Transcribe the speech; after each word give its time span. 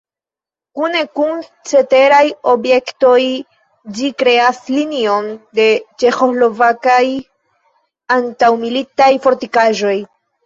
Kune 0.77 1.01
kun 1.17 1.41
ceteraj 1.71 2.21
objektoj 2.53 3.19
ĝi 3.99 4.09
kreas 4.23 4.61
linion 4.77 5.29
de 5.59 5.67
ĉeĥoslovakaj 6.03 7.03
antaŭmilitaj 8.19 9.11
fortikaĵoj. 9.27 9.95